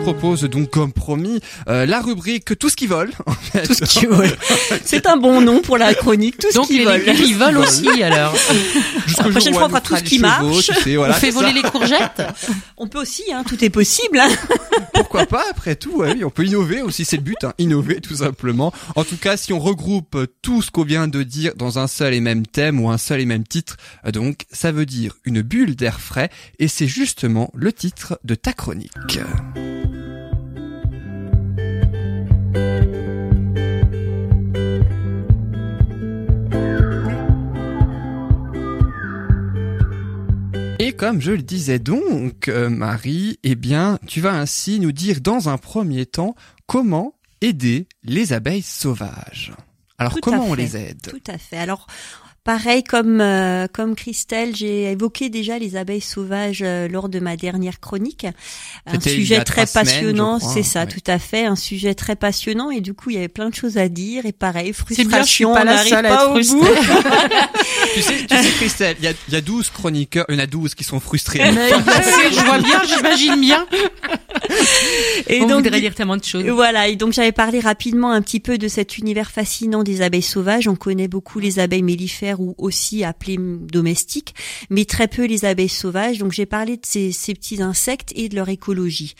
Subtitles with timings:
[0.00, 3.10] propose donc comme promis euh, la rubrique tout ce qui vole.
[3.66, 4.30] Tout ce qui vole.
[4.84, 6.38] C'est un bon nom pour la chronique.
[6.38, 7.02] Tout Donc ce qui les vole.
[7.06, 8.34] ils volent aussi alors.
[9.18, 10.66] La prochaine fois, on fera tout ce qui chevaux, marche.
[10.68, 11.40] tu sais, voilà, On fait ça.
[11.40, 12.22] voler les courgettes.
[12.76, 14.18] On peut aussi, hein, tout est possible.
[14.18, 14.28] hein.
[14.94, 18.00] Pourquoi pas après tout ouais, oui, on peut innover aussi, c'est le but, hein, innover
[18.00, 18.72] tout simplement.
[18.94, 22.14] En tout cas, si on regroupe tout ce qu'on vient de dire dans un seul
[22.14, 23.76] et même thème ou un seul et même titre,
[24.06, 28.34] euh, donc ça veut dire une bulle d'air frais et c'est justement le titre de
[28.36, 28.90] ta chronique.
[41.00, 45.48] Comme je le disais donc, euh, Marie, eh bien, tu vas ainsi nous dire dans
[45.48, 46.34] un premier temps
[46.66, 49.54] comment aider les abeilles sauvages.
[49.96, 51.00] Alors Tout comment on les aide?
[51.00, 51.56] Tout à fait.
[51.56, 51.86] Alors,
[52.50, 57.36] pareil comme euh, comme Christelle, j'ai évoqué déjà les abeilles sauvages euh, lors de ma
[57.36, 58.26] dernière chronique.
[58.86, 60.88] Un sujet a très passionnant, c'est ça, ouais.
[60.88, 63.54] tout à fait, un sujet très passionnant et du coup il y avait plein de
[63.54, 66.06] choses à dire et pareil C'est bien, je suis frustration, pas on la n'arrive seule
[66.06, 66.64] à pas être au bout.
[66.64, 67.38] frustrée.
[67.94, 70.38] tu, sais, tu sais, Christelle, il y a, il y a 12 chroniqueurs, il y
[70.38, 71.38] en a 12 qui sont frustrés.
[71.38, 73.64] Mais je vois bien, j'imagine bien.
[75.28, 76.44] Et On donc voudrait dire tellement de choses.
[76.46, 80.22] Voilà, et donc j'avais parlé rapidement un petit peu de cet univers fascinant des abeilles
[80.22, 80.66] sauvages.
[80.66, 84.34] On connaît beaucoup les abeilles mellifères ou aussi appelées domestiques,
[84.70, 86.18] mais très peu les abeilles sauvages.
[86.18, 89.14] Donc j'ai parlé de ces, ces petits insectes et de leur écologie.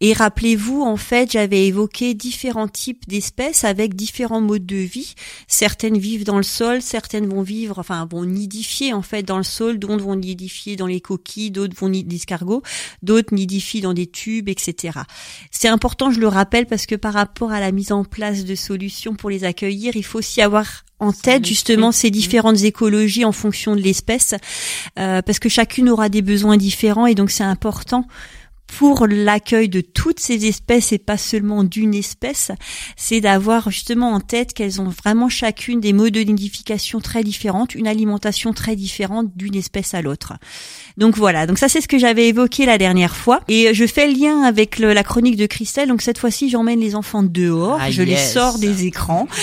[0.00, 5.14] Et rappelez-vous, en fait, j'avais évoqué différents types d'espèces avec différents modes de vie.
[5.48, 9.42] Certaines vivent dans le sol, certaines vont vivre, enfin vont nidifier en fait dans le
[9.42, 12.62] sol, d'autres vont nidifier dans les coquilles, d'autres vont nidifier l'escargot,
[13.02, 15.00] d'autres nidifient dans des tubes, etc.
[15.50, 18.54] C'est important, je le rappelle, parce que par rapport à la mise en place de
[18.54, 23.24] solutions pour les accueillir, il faut aussi avoir en tête en justement ces différentes écologies
[23.24, 24.34] en fonction de l'espèce,
[24.98, 28.06] euh, parce que chacune aura des besoins différents et donc c'est important
[28.78, 32.52] pour l'accueil de toutes ces espèces et pas seulement d'une espèce,
[32.96, 37.74] c'est d'avoir justement en tête qu'elles ont vraiment chacune des modes de nidification très différentes,
[37.74, 40.34] une alimentation très différente d'une espèce à l'autre.
[40.96, 44.06] Donc voilà, donc ça c'est ce que j'avais évoqué la dernière fois et je fais
[44.06, 45.88] le lien avec le- la chronique de Christelle.
[45.88, 49.26] Donc cette fois-ci, j'emmène les enfants dehors, Ah, je les sors des écrans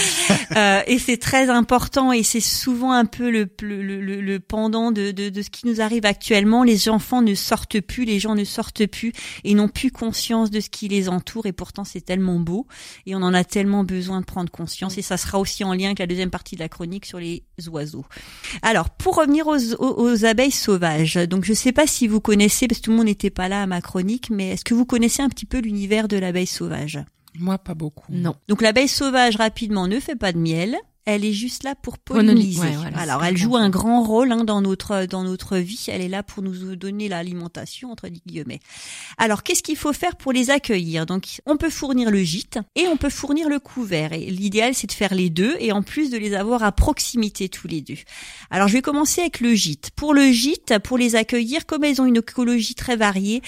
[0.55, 4.91] Euh, et c'est très important et c'est souvent un peu le, le, le, le pendant
[4.91, 6.63] de, de, de ce qui nous arrive actuellement.
[6.63, 9.11] Les enfants ne sortent plus, les gens ne sortent plus
[9.43, 12.67] et n'ont plus conscience de ce qui les entoure et pourtant c'est tellement beau
[13.05, 15.87] et on en a tellement besoin de prendre conscience et ça sera aussi en lien
[15.87, 18.05] avec la deuxième partie de la chronique sur les oiseaux.
[18.61, 22.67] Alors pour revenir aux, aux, aux abeilles sauvages, donc je sais pas si vous connaissez
[22.67, 24.85] parce que tout le monde n'était pas là à ma chronique, mais est-ce que vous
[24.85, 26.99] connaissez un petit peu l'univers de l'abeille sauvage?
[27.39, 28.11] Moi, pas beaucoup.
[28.11, 28.35] Non.
[28.47, 30.77] donc l'abeille sauvage rapidement ne fait pas de miel.
[31.09, 32.59] Elle est juste là pour Polliniser, polliniser.
[32.59, 35.85] ouais, voilà, Alors elle joue un grand rôle hein, dans notre dans notre vie.
[35.87, 38.59] Elle est là pour nous donner l'alimentation entre guillemets.
[39.17, 41.05] Alors qu'est-ce qu'il faut faire pour les accueillir?
[41.05, 44.11] Donc on peut fournir le gîte et on peut fournir le couvert.
[44.11, 47.47] Et l'idéal c'est de faire les deux et en plus de les avoir à proximité
[47.47, 47.95] tous les deux.
[48.51, 49.91] Alors je vais commencer avec le gîte.
[49.95, 53.41] Pour le gîte, pour les accueillir, comme elles ont une écologie très variée,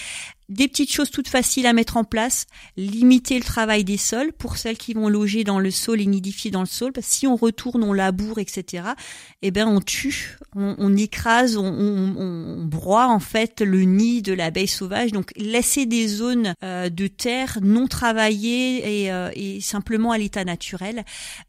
[0.49, 2.45] des petites choses toutes faciles à mettre en place,
[2.75, 6.51] limiter le travail des sols pour celles qui vont loger dans le sol et nidifier
[6.51, 8.83] dans le sol, parce que si on retourne, on laboure, etc.,
[9.41, 14.21] eh ben on tue, on, on écrase, on, on, on broie en fait le nid
[14.21, 15.11] de l'abeille sauvage.
[15.11, 20.43] Donc laisser des zones euh, de terre non travaillées et, euh, et simplement à l'état
[20.45, 21.03] naturel.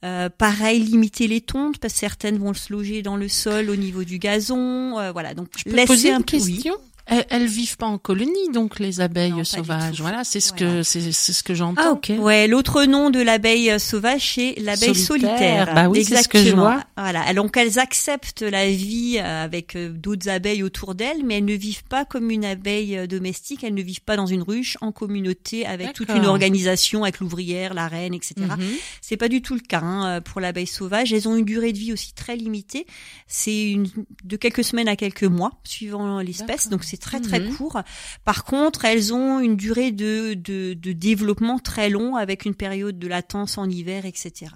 [0.04, 3.76] Euh, pareil, limiter les tontes, parce que certaines vont se loger dans le sol au
[3.76, 5.10] niveau du gazon.
[5.12, 6.62] voilà, donc Je peux poser un une peu- oui.
[7.10, 10.00] Elles, elles vivent pas en colonie, donc les abeilles Non, sauvages.
[10.00, 10.76] Voilà, c'est ce Voilà.
[10.76, 11.82] que c'est c'est ce que j'entends.
[11.84, 12.12] Ah, ok.
[12.18, 15.36] Ouais, l'autre nom de l'abeille euh, sauvage, c'est l'abeille Solitaire.
[15.66, 15.74] solitaire.
[15.74, 16.62] Bah oui, c'est ce que je Exactement.
[16.62, 16.84] vois.
[16.96, 17.34] Voilà.
[17.34, 21.54] Donc elles acceptent la vie euh, avec euh, d'autres abeilles autour d'elles, mais elles ne
[21.54, 23.64] vivent pas comme une abeille domestique.
[23.64, 27.74] Elles ne vivent pas dans une ruche, en communauté, avec toute une organisation, avec l'ouvrière,
[27.74, 28.34] la reine, etc.
[28.38, 28.58] Mhm.
[29.00, 31.12] C'est pas du tout le cas hein, pour l'abeille sauvage.
[31.12, 32.86] Elles ont une durée de vie aussi très limitée.
[33.26, 33.88] C'est une
[34.24, 36.68] de quelques semaines à quelques mois, suivant l'espèce.
[36.68, 37.56] Donc c'est très très Mhm.
[37.56, 37.80] court.
[38.24, 42.98] Par contre, elles ont une durée de, de, de développement très long, avec une période
[42.98, 44.52] de latence en hiver, etc.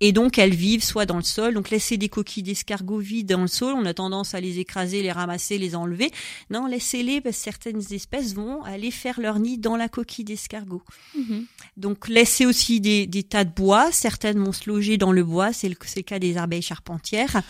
[0.00, 1.54] Et donc elles vivent soit dans le sol.
[1.54, 5.02] Donc laisser des coquilles d'escargots vides dans le sol, on a tendance à les écraser,
[5.02, 6.10] les ramasser, les enlever.
[6.50, 10.82] Non, laissez-les parce que certaines espèces vont aller faire leur nid dans la coquille d'escargot.
[11.16, 11.44] Mhm.
[11.76, 13.92] Donc laissez aussi des, des tas de bois.
[13.92, 15.52] Certaines vont se loger dans le bois.
[15.52, 17.42] C'est le, c'est le cas des abeilles charpentières.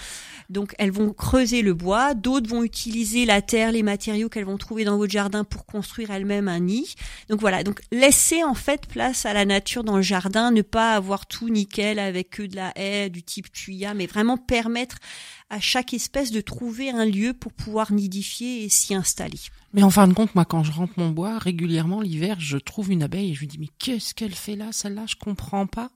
[0.52, 4.58] Donc elles vont creuser le bois, d'autres vont utiliser la terre, les matériaux qu'elles vont
[4.58, 6.94] trouver dans votre jardin pour construire elles-mêmes un nid.
[7.28, 10.94] Donc voilà, donc laisser en fait place à la nature dans le jardin, ne pas
[10.94, 14.96] avoir tout nickel avec que de la haie du type tuya, mais vraiment permettre
[15.50, 19.38] à chaque espèce de trouver un lieu pour pouvoir nidifier et s'y installer.
[19.74, 22.90] Mais en fin de compte, moi, quand je rentre mon bois, régulièrement, l'hiver, je trouve
[22.90, 25.90] une abeille et je me dis, mais qu'est-ce qu'elle fait là, celle-là, je comprends pas.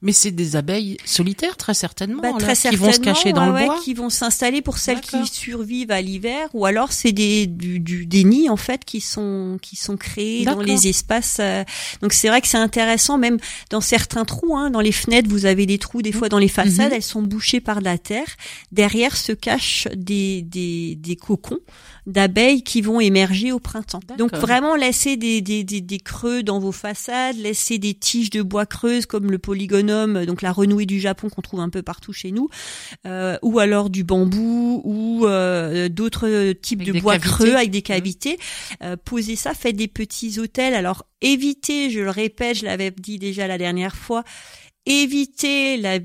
[0.00, 3.64] Mais c'est des abeilles solitaires, très certainement, bah, très qui vont se cacher dans le
[3.64, 3.78] bois.
[3.82, 8.06] Qui vont s'installer pour celles qui survivent à l'hiver, ou alors c'est des, du, du,
[8.06, 11.38] des nids, en fait, qui sont, qui sont créés dans les espaces.
[11.40, 11.64] Euh.
[12.00, 13.38] Donc c'est vrai que c'est intéressant, même
[13.70, 16.48] dans certains trous, hein, dans les fenêtres, vous avez des trous, des fois dans les
[16.48, 16.96] façades, mhm.
[16.96, 18.28] elles sont bouchées par de la terre.
[18.72, 21.58] Derrière se cachent des, des, des cocons
[22.08, 24.00] d'abeilles qui vont émerger au printemps.
[24.16, 28.42] Donc vraiment laisser des, des, des, des, creux dans vos façades, laisser des tiges de
[28.42, 29.38] bois creuses comme le
[29.88, 32.48] polygonum, donc la renouée du Japon qu'on trouve un peu partout chez nous,
[33.06, 37.82] euh, ou alors du bambou ou euh, d'autres types de bois creux avec des mmh.
[37.82, 38.38] cavités.
[38.82, 40.74] Euh, posez ça, faites des petits hôtels.
[40.74, 44.24] Alors évitez, je le répète, je l'avais dit déjà la dernière fois,
[44.86, 45.98] évitez la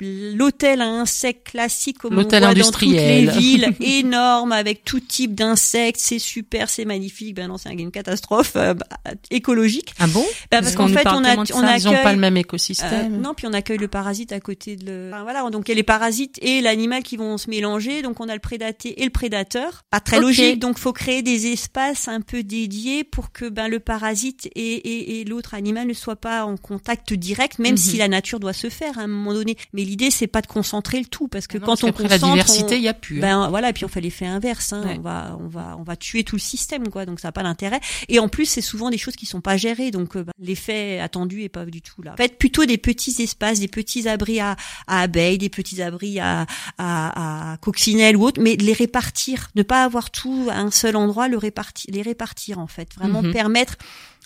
[0.00, 5.34] l'hôtel à insectes classique comme on voit dans toutes les villes, énorme avec tout type
[5.34, 7.34] d'insectes, c'est super, c'est magnifique.
[7.34, 8.86] Ben non, c'est une catastrophe euh, bah,
[9.30, 9.94] écologique.
[9.98, 10.24] Ah bon?
[10.50, 13.14] Ben Parce, qu'en fait, on a, on accueille, ils ont pas le même écosystème.
[13.14, 15.10] Euh, non, puis on accueille le parasite à côté de le.
[15.12, 18.20] Enfin, voilà, donc il y a les parasites et l'animal qui vont se mélanger, donc
[18.20, 19.84] on a le prédaté et le prédateur.
[19.90, 23.80] Pas très logique, donc faut créer des espaces un peu dédiés pour que ben le
[23.80, 27.76] parasite et, et, et l'autre animal ne soient pas en contact direct, même mhm.
[27.76, 29.56] si la nature doit se faire à un moment donné.
[29.72, 32.76] Mais l'idée c'est pas de concentrer le tout parce que quand on concentre la diversité
[32.76, 33.20] il y a plus hein.
[33.20, 34.84] ben voilà et puis on fait l'effet inverse hein.
[34.98, 37.06] on va on va on va tuer tout le système quoi.
[37.06, 37.80] Donc ça n'a pas d'intérêt.
[38.08, 39.90] Et en plus c'est souvent des choses qui sont pas gérées.
[39.90, 42.14] Donc euh, ben, l'effet attendu est pas du tout là.
[42.16, 44.56] Faites plutôt des petits espaces des petits abris à,
[44.86, 46.46] à abeilles des petits abris à,
[46.78, 49.48] à, à coccinelles ou autres mais les répartir.
[49.54, 52.94] Ne pas avoir tout à un seul endroit le répartir les répartir en fait.
[52.96, 53.32] Vraiment mhm.
[53.32, 53.76] permettre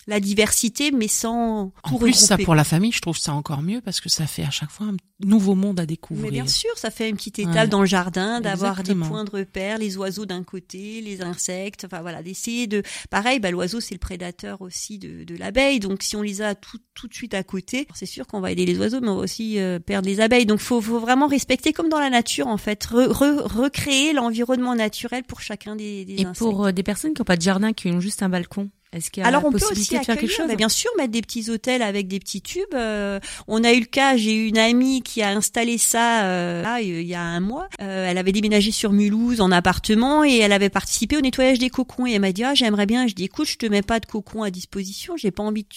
[0.07, 3.81] la diversité, mais sans En plus, ça pour la famille, je trouve ça encore mieux
[3.81, 6.25] parce que ça fait à chaque fois un nouveau monde à découvrir.
[6.25, 9.31] Mais bien sûr, ça fait une petite étape dans le jardin, d'avoir des points de
[9.31, 12.83] repère, les oiseaux d'un côté, les insectes, enfin voilà, d'essayer de.
[13.09, 16.55] Pareil, bah l'oiseau c'est le prédateur aussi de, de l'abeille, donc si on les a
[16.55, 19.17] tout, tout de suite à côté, c'est sûr qu'on va aider les oiseaux, mais on
[19.17, 20.45] va aussi euh, perdre les abeilles.
[20.45, 25.41] Donc faut, faut vraiment respecter comme dans la nature en fait, recréer l'environnement naturel pour
[25.41, 27.99] chacun des, des Et pour euh, des personnes qui n'ont pas de jardin, qui ont
[27.99, 30.27] juste un balcon, est-ce qu'il y a Alors la on peut aussi de faire quelque
[30.27, 32.63] chose Bien sûr, mettre des petits hôtels avec des petits tubes.
[32.73, 36.61] Euh, on a eu le cas, j'ai eu une amie qui a installé ça euh,
[36.61, 37.67] là, il y a un mois.
[37.81, 41.69] Euh, elle avait déménagé sur Mulhouse en appartement et elle avait participé au nettoyage des
[41.69, 42.05] cocons.
[42.05, 43.07] Et elle m'a dit ah j'aimerais bien.
[43.07, 45.17] Je dis écoute, je te mets pas de cocon à disposition.
[45.17, 45.69] J'ai pas envie de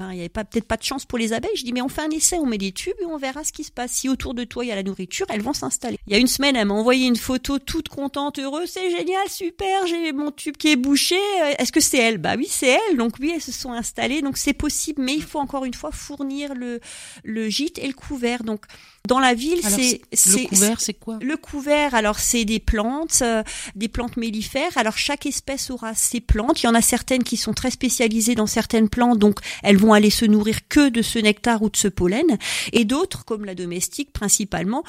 [0.00, 1.56] il y avait pas peut-être pas de chance pour les abeilles.
[1.56, 3.52] Je dis mais on fait un essai, on met des tubes et on verra ce
[3.52, 3.92] qui se passe.
[3.92, 5.98] Si autour de toi il y a la nourriture, elles vont s'installer.
[6.06, 9.28] Il y a une semaine, elle m'a envoyé une photo toute contente, heureuse, c'est génial,
[9.28, 11.16] super, j'ai mon tube qui est bouché.
[11.42, 12.18] Euh, est-ce que c'est elle?
[12.18, 12.96] Bah oui, c'est elle.
[12.96, 14.22] Donc oui, elles se sont installées.
[14.22, 16.80] Donc c'est possible, mais il faut encore une fois fournir le
[17.22, 18.44] le gîte et le couvert.
[18.44, 18.64] Donc
[19.06, 21.18] dans la ville, c'est le couvert, c'est quoi?
[21.20, 23.42] Le couvert, alors c'est des plantes, euh,
[23.74, 24.76] des plantes mellifères.
[24.76, 26.62] Alors chaque espèce aura ses plantes.
[26.62, 29.92] Il y en a certaines qui sont très spécialisées dans certaines plantes, donc elles vont
[29.92, 32.38] aller se nourrir que de ce nectar ou de ce pollen.
[32.72, 34.84] Et d'autres, comme la domestique principalement,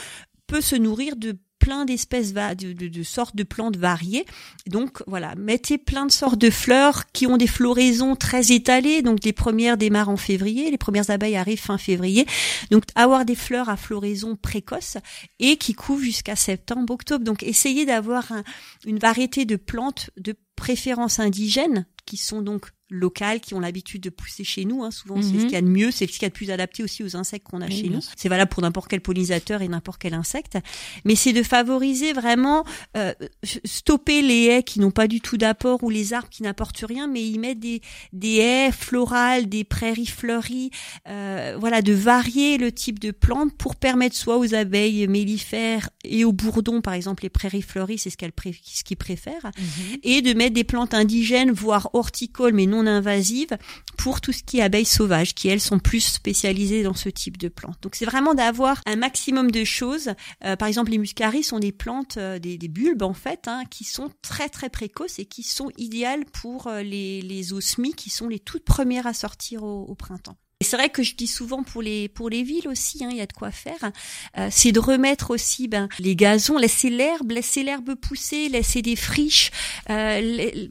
[0.47, 4.25] peut se nourrir de plein d'espèces de, de, de, sortes de plantes variées.
[4.67, 9.01] Donc voilà, mettez plein de sortes de fleurs qui ont des floraisons très étalées.
[9.01, 12.25] Donc les premières démarrent en février, les premières abeilles arrivent fin février.
[12.71, 14.97] Donc avoir des fleurs à floraison précoce
[15.39, 17.23] et qui couvrent jusqu'à septembre, octobre.
[17.23, 18.31] Donc essayez d'avoir
[18.85, 24.09] une variété de plantes de préférence indigène qui sont donc locales qui ont l'habitude de
[24.09, 24.83] pousser chez nous.
[24.83, 24.91] Hein.
[24.91, 25.41] Souvent, c'est ce mhm.
[25.41, 27.15] qu'il y a de mieux, c'est ce qu'il y a de plus adapté aussi aux
[27.15, 27.99] insectes qu'on a chez nous.
[28.15, 30.57] C'est valable pour n'importe quel pollinisateur et n'importe quel insecte.
[31.03, 32.63] Mais c'est de favoriser vraiment,
[32.95, 36.83] euh, stopper les haies qui n'ont pas du tout d'apport ou les arbres qui n'apportent
[36.87, 37.81] rien, mais y mettre des,
[38.13, 40.69] des haies florales, des prairies fleuries,
[41.07, 46.23] euh, voilà, de varier le type de plantes pour permettre soit aux abeilles mellifères et
[46.23, 48.33] aux bourdons, par exemple, les prairies fleuries, c'est ce qu'elles
[48.63, 49.97] ce qu'ils préfèrent, mhm.
[50.03, 53.57] et de mettre des plantes indigènes, voire horticoles, mais non non invasives
[53.97, 57.37] pour tout ce qui est abeilles sauvages, qui elles sont plus spécialisées dans ce type
[57.37, 57.77] de plantes.
[57.81, 60.11] Donc c'est vraiment d'avoir un maximum de choses.
[60.43, 63.83] Euh, par exemple, les muscaries sont des plantes, euh, des, bulbes en fait, hein, qui
[63.83, 68.27] sont très très précoces et qui sont idéales pour euh, les, les osmies, qui sont
[68.27, 72.09] les toutes premières à sortir au printemps c'est vrai que je dis souvent pour les
[72.09, 73.91] pour les villes aussi, hein, il y a de quoi faire.
[74.37, 78.97] Euh, c'est de remettre aussi ben les gazons, laisser l'herbe, laisser l'herbe pousser, laisser des
[78.97, 79.51] friches,
[79.89, 80.67] euh,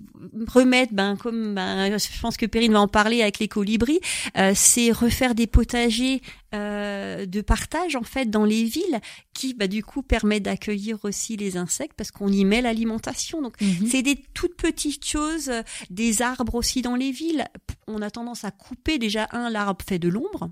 [0.47, 4.01] remettre ben comme ben, je pense que Perrine va en parler avec les colibris,
[4.37, 6.21] euh, c'est refaire des potagers
[6.55, 9.01] euh, de partage en fait dans les villes
[9.33, 13.43] qui bah, du coup permet d'accueillir aussi les insectes parce qu'on y met l'alimentation.
[13.43, 13.89] Donc Mhm.
[13.91, 15.51] c'est des toutes petites choses,
[15.91, 17.45] des arbres aussi dans les villes.
[17.87, 20.51] On a tendance à couper déjà un l'arbre fait de l'ombre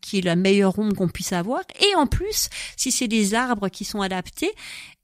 [0.00, 1.60] qui est la meilleure ombre qu'on puisse avoir.
[1.80, 4.52] Et en plus si c'est des arbres qui sont adaptés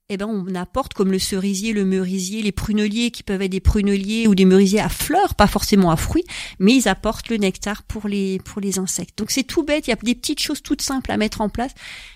[0.09, 3.61] eh ben on apporte comme le cerisier, le merisier, les pruneliers qui peuvent être des
[3.61, 6.25] pruneliers ou des merisiers à fleurs, pas forcément à fruits,
[6.59, 9.17] mais ils apportent le nectar pour les pour les insectes.
[9.17, 11.47] Donc c'est tout bête, il y a des petites choses toutes simples à mettre en
[11.47, 11.71] place,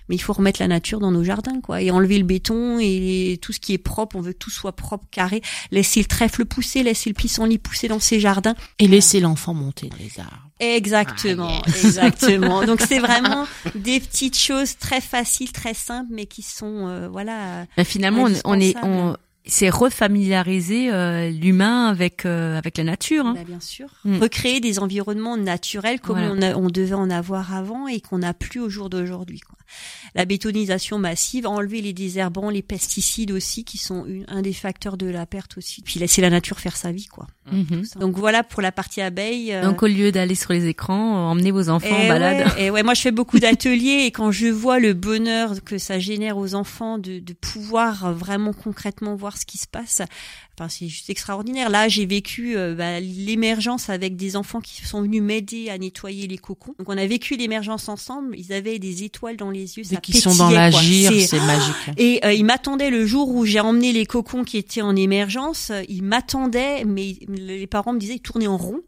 [0.10, 3.40] mais il faut remettre la nature dans nos jardins quoi et enlever le béton et
[3.42, 6.46] tout ce qui est propre, on veut que tout soit propre, carré, laisser le trèfle
[6.46, 8.56] pousser, laisser le pissenlit pousser dans ses jardins.
[8.80, 10.52] Et laisser l'enfant monter dans les arbres.
[10.60, 12.66] Exactement, Ah, exactement.
[12.66, 13.46] Donc c'est vraiment
[13.76, 17.66] des petites choses très faciles, très simples, mais qui sont euh, voilà.
[17.78, 23.26] Bah, finalement, on, on est, on, c'est refamiliariser euh, l'humain avec euh, avec la nature.
[23.26, 23.34] Hein.
[23.36, 23.88] Bah, bien sûr.
[24.06, 24.20] Mm.
[24.20, 26.34] Recréer des environnements naturels comme Voilà.
[26.34, 29.42] on, a- on devait en avoir avant et qu'on n'a plus au jour d'aujourd'hui.
[30.14, 34.98] La bétonisation massive, enlever les désherbants, les pesticides aussi, qui sont une- un des facteurs
[34.98, 35.82] de la perte aussi.
[35.82, 37.28] Puis laisser la nature faire sa vie, quoi.
[37.52, 37.84] Mhm.
[38.00, 39.54] Donc voilà pour la partie abeille.
[39.54, 42.48] euh, Donc au lieu d'aller sur les écrans, euh, emmenez vos enfants en et balade.
[42.56, 45.78] Ouais, et ouais, moi je fais beaucoup d'ateliers et quand je vois le bonheur que
[45.78, 50.02] ça génère aux enfants de, de pouvoir vraiment concrètement voir ce qui se passe,
[50.58, 51.70] enfin c'est juste extraordinaire.
[51.70, 56.26] Là j'ai vécu euh, bah, l'émergence avec des enfants qui sont venus m'aider à nettoyer
[56.28, 56.74] les cocons.
[56.80, 58.36] Donc on a vécu l'émergence ensemble.
[58.40, 61.40] Ils avaient des étoiles dans les yeux, Dès ça qu'ils sont dans la gire, C'est-
[61.40, 61.76] magique.
[61.98, 65.72] et euh, ils m'attendaient le jour où j'ai emmené les cocons qui étaient en émergence.
[65.90, 68.82] Ils m'attendaient, mais les parents me disaient, ils tournaient en rond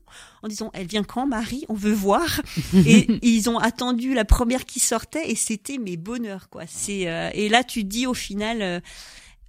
[0.43, 1.65] en disant, elle vient quand, Marie?
[1.67, 2.41] On veut voir.
[2.85, 6.63] et ils ont attendu la première qui sortait et c'était mes bonheurs, quoi.
[6.67, 8.61] C'est euh, et là tu te dis au final.
[8.61, 8.79] euh,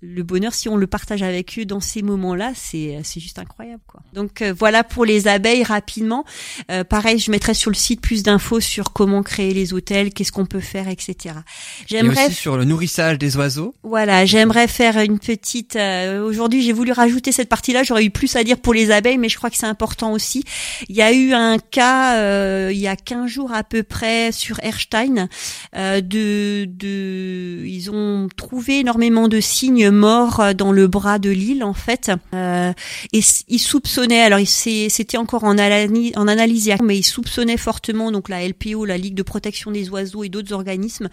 [0.00, 3.83] le bonheur, si on le partage avec eux dans ces moments-là, c'est c'est juste incroyable,
[3.87, 4.00] quoi.
[4.12, 6.25] Donc euh, voilà pour les abeilles rapidement.
[6.71, 10.31] Euh, pareil, je mettrai sur le site plus d'infos sur comment créer les hôtels, qu'est-ce
[10.31, 11.17] qu'on peut faire, etc.
[11.26, 13.75] Et J'aimerais aussi sur le nourrissage des oiseaux.
[13.83, 15.75] voilà, j'aimerais faire une petite.
[15.76, 17.83] euh, Aujourd'hui, j'ai voulu rajouter cette partie-là.
[17.83, 20.45] J'aurais eu plus à dire pour les abeilles, mais je crois que c'est important aussi.
[20.88, 24.31] Il y a eu un cas euh, il y a 15 jours à peu près
[24.33, 25.28] sur Erstein.
[25.75, 31.30] euh, de, de, ils ont trouvé énormément de signes morts euh, dans le bras de
[31.30, 32.11] l'île en fait.
[32.35, 32.73] Euh,
[33.12, 34.21] et s- ils soupçonnaient.
[34.21, 38.42] Alors, il- c'était encore en, analyse, en analyse, il mais ils soupçonnaient fortement donc la
[38.47, 41.09] LPO, la Ligue de protection des oiseaux et d'autres organismes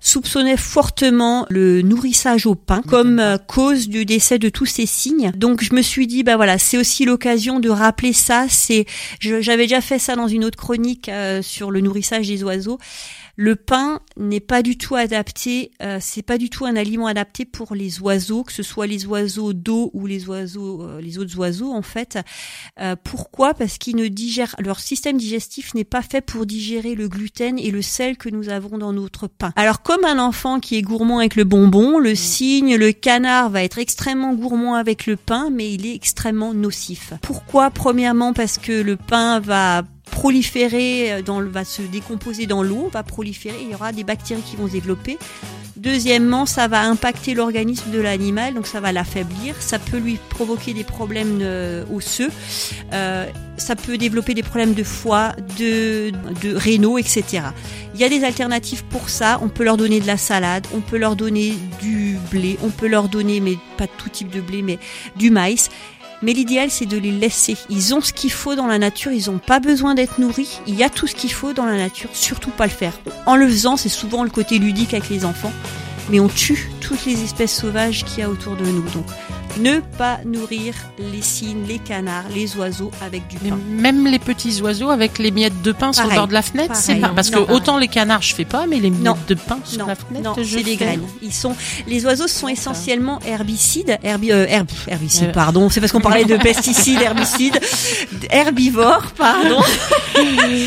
[0.00, 5.32] soupçonnait fortement le nourrissage au pain comme euh, cause du décès de tous ces signes.
[5.36, 8.86] Donc je me suis dit bah voilà, c'est aussi l'occasion de rappeler ça, c'est
[9.20, 12.78] j'avais déjà fait ça dans une autre chronique euh, sur le nourrissage des oiseaux.
[13.36, 17.46] Le pain n'est pas du tout adapté, euh, c'est pas du tout un aliment adapté
[17.46, 21.36] pour les oiseaux, que ce soit les oiseaux d'eau ou les oiseaux, euh, les autres
[21.38, 22.18] oiseaux en fait.
[22.80, 23.54] Euh, pourquoi?
[23.54, 27.70] Parce qu'ils ne digèrent, leur système digestif n'est pas fait pour digérer le gluten et
[27.70, 29.52] le sel que nous avons dans notre pain.
[29.56, 33.62] Alors comme un enfant qui est gourmand avec le bonbon, le cygne, le canard va
[33.62, 37.14] être extrêmement gourmand avec le pain, mais il est extrêmement nocif.
[37.22, 37.70] Pourquoi?
[37.70, 43.02] Premièrement parce que le pain va proliférer euh, dans va se décomposer dans l'eau, va
[43.02, 45.18] proliférer, il y aura des bactéries qui vont se développer.
[45.80, 50.74] Deuxièmement, ça va impacter l'organisme de l'animal, donc ça va l'affaiblir, ça peut lui provoquer
[50.74, 51.40] des problèmes
[51.90, 52.28] osseux,
[52.92, 53.24] euh,
[53.56, 57.44] ça peut développer des problèmes de foie, de, de rénaux, etc.
[57.94, 60.80] Il y a des alternatives pour ça, on peut leur donner de la salade, on
[60.80, 64.60] peut leur donner du blé, on peut leur donner, mais pas tout type de blé,
[64.60, 64.78] mais
[65.16, 65.70] du maïs.
[66.22, 67.56] Mais l'idéal, c'est de les laisser.
[67.70, 70.60] Ils ont ce qu'il faut dans la nature, ils n'ont pas besoin d'être nourris.
[70.66, 72.92] Il y a tout ce qu'il faut dans la nature, surtout pas le faire.
[73.26, 75.52] En le faisant, c'est souvent le côté ludique avec les enfants,
[76.10, 78.82] mais on tue toutes les espèces sauvages qu'il y a autour de nous.
[78.90, 79.06] Donc,
[79.58, 83.58] ne pas nourrir les cygnes, les canards, les oiseaux avec du Mais pain.
[83.68, 86.74] même les petits oiseaux avec les miettes de pain sur le bord de la fenêtre,
[86.76, 87.56] c'est pas parce Non, que pareil.
[87.56, 89.16] autant les canards je fais pas, mais les miettes Non.
[89.28, 91.02] de pain sur Non, la fenêtre, non, je c'est des graines.
[91.22, 91.54] Ils sont,
[91.86, 95.32] les oiseaux sont essentiellement herbicides, herbi, euh, herb- herbicides, Euh.
[95.32, 95.68] pardon.
[95.68, 97.58] C'est parce qu'on parlait de pesticides, herbicides,
[98.30, 99.60] herbivores, pardon.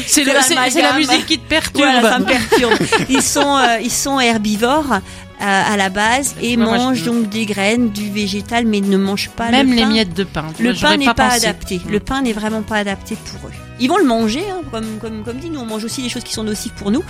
[0.07, 1.89] C'est la musique qui te perturbe.
[2.01, 2.73] Voilà, ça me perturbe.
[3.09, 4.99] Ils sont, euh, ils sont herbivores.
[5.47, 8.97] À la base et Moi, moi, je- mangent donc des graines, du végétal, mais ne
[8.97, 9.89] mangent pas Même le les pain.
[9.89, 10.45] miettes de pain.
[10.59, 11.81] Le pain n'est pas, adapté.
[11.89, 13.53] Le pain n'est vraiment pas adapté pour eux.
[13.79, 16.23] Ils vont le manger, hein, comme, comme, comme dit, nous on mange aussi des choses
[16.23, 17.03] qui sont nocives pour nous,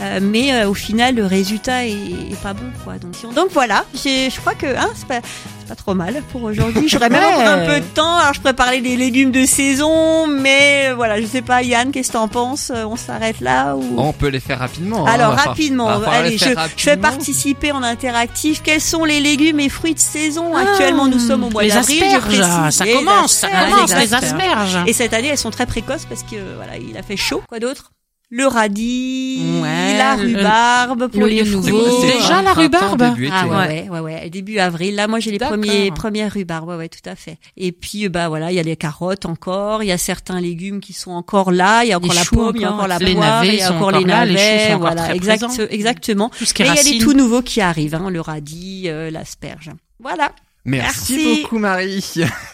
[0.00, 2.98] Euh, mais euh, au final le résultat est, est pas bon, quoi.
[2.98, 5.20] Donc, si on- donc voilà, je crois que hein, c'est pas,
[5.68, 6.88] pas trop mal pour aujourd'hui.
[6.88, 8.16] J'aurais même encore un peu de temps.
[8.16, 11.90] Alors je pourrais parler des légumes de saison, mais euh, voilà, je sais pas, Yann,
[11.92, 12.72] qu'est-ce que t'en penses?
[12.74, 13.94] Euh, On s'arrête là ou?
[13.98, 15.06] On peut les faire rapidement.
[15.06, 17.10] hein, alors rapidement, allez, je, faire je fais rapidement.
[17.10, 18.62] participer en interactif.
[18.62, 20.56] Quels sont les légumes et fruits de saison?
[20.56, 22.42] Actuellement, nous sommes au mois Ah, Les d'avril.
[22.70, 24.78] ça commence, ça asperges, commence, les asperges.
[24.86, 27.42] Et cette année, elles sont très précoces parce que voilà, il a fait chaud.
[27.48, 27.92] Quoi d'autre?
[28.30, 31.62] Le radis, Ouais, la le- rhubarbe pour les nouveau.
[31.62, 31.72] fruits.
[31.74, 33.30] Oh, déjà la rhubarbe début.
[33.32, 34.00] Ah ouais, Ouais.
[34.00, 34.94] ouais, début avril.
[34.96, 36.68] Là, moi, j'ai les premiers, premières rhubarbes.
[36.68, 37.38] Ouais, ouais, tout à fait.
[37.56, 39.82] Et puis, euh, bah voilà, il y a les carottes encore.
[39.82, 41.84] Il y a certains légumes qui sont encore là.
[41.84, 42.86] Il y a encore Les la choux pomme, il y a encore.
[42.86, 44.72] la poire, il y a encore encore les là, les choux navets.
[44.72, 46.28] sont voilà, très exact, exactement.
[46.36, 48.84] Tout ce qui Et il y a les tout nouveaux qui arrivent, hein, le radis,
[48.88, 49.70] euh, l'asperge.
[50.00, 50.32] Voilà.
[50.64, 51.40] Merci, Merci.
[51.42, 52.04] beaucoup Marie.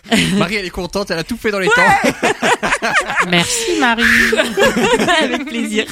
[0.38, 2.10] Marie elle est contente, elle a tout fait dans les temps.
[3.30, 4.02] Merci Marie.
[5.22, 5.86] Avec plaisir.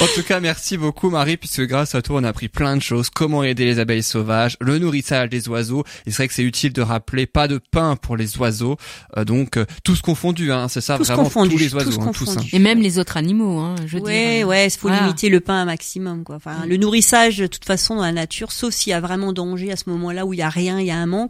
[0.00, 2.82] En tout cas, merci beaucoup Marie, puisque grâce à toi, on a appris plein de
[2.82, 3.08] choses.
[3.10, 5.84] Comment aider les abeilles sauvages, le nourrissage des oiseaux.
[6.06, 8.76] Et c'est vrai que c'est utile de rappeler pas de pain pour les oiseaux.
[9.16, 12.00] Euh, donc, euh, tous confondus, hein, c'est ça, Tous vraiment confondus, tous les tous oiseaux,
[12.02, 12.28] hein, tous.
[12.28, 12.34] hein.
[12.34, 12.54] confondus.
[12.54, 14.48] Et même les autres animaux, hein, je veux Ouais, dire.
[14.48, 15.02] ouais, il faut Voilà.
[15.02, 16.36] limiter le pain un maximum, quoi.
[16.36, 19.72] Enfin, le nourrissage, de toute façon, dans la nature, sauf s'il y a vraiment danger
[19.72, 21.27] à ce moment-là où il y a rien, il y a un manque,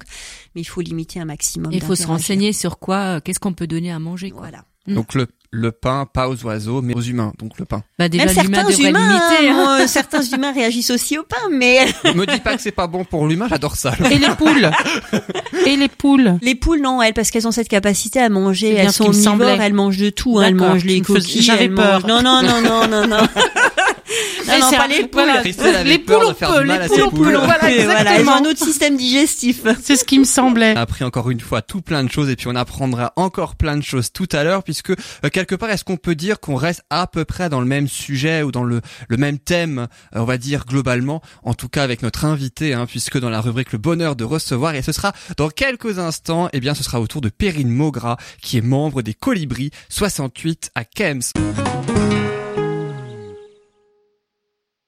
[0.54, 1.72] mais il faut limiter un maximum.
[1.72, 4.42] Il faut se renseigner sur quoi, euh, qu'est-ce qu'on peut donner à manger, quoi.
[4.42, 4.64] Voilà.
[4.86, 7.34] Donc le, le pain, pas aux oiseaux, mais aux humains.
[7.38, 7.82] Donc le pain.
[7.98, 9.50] Bah déjà Même certains humains, limiter.
[9.50, 9.54] hein, hein.
[9.54, 13.04] moi, certains humains réagissent aussi au pain, mais Me dis pas que c'est pas bon
[13.04, 13.92] pour l'humain, j'adore ça.
[14.10, 14.70] Et les poules.
[15.66, 16.38] Et les poules.
[16.40, 19.74] les poules, non, elles, parce qu'elles ont cette capacité à manger, elles sont omnivores, elles
[19.74, 22.00] mangent de tout, hein, elles mangent les coquilles, j'avais peur.
[22.00, 22.22] mangent...
[22.22, 23.26] Non, non, non, non, non, non.
[24.46, 25.22] Non, Et non, c'est pas les poules.
[25.22, 25.42] voilà,
[25.84, 27.22] les poules on peut, les poules on peut.
[27.24, 28.36] Voilà, Voilà, elles ont exactement.
[28.36, 29.60] un autre système digestif.
[29.82, 30.72] C'est ce qui me semblait.
[30.72, 33.56] On a appris encore une fois tout plein de choses et puis on apprendra encore
[33.56, 36.54] plein de choses tout à l'heure puisque euh, quelque part est-ce qu'on peut dire qu'on
[36.56, 40.20] reste à peu près dans le même sujet ou dans le, le même thème euh,
[40.20, 41.20] on va dire globalement?
[41.42, 44.74] En tout cas avec notre invité hein, puisque dans la rubrique le bonheur de recevoir
[44.74, 48.16] et ce sera dans quelques instants et bien ce sera au tour de Perrine Maugra
[48.40, 51.20] qui est membre des Colibris 68 à Kems.